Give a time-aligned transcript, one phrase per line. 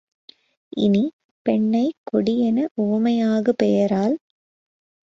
[0.77, 1.01] இனி,
[1.45, 4.17] பெண்ணைக் கொடியென உவமையாகுபெயராற்